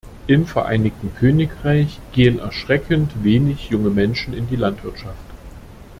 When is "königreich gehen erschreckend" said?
1.13-3.23